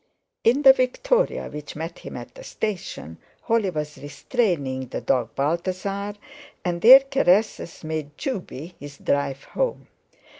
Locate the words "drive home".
8.97-9.89